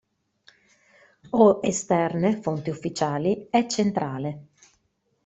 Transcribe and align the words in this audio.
O 1.29 1.59
esterne 1.61 2.41
(fonti 2.41 2.71
ufficiali) 2.71 3.45
è 3.51 3.67
centrale. 3.67 4.47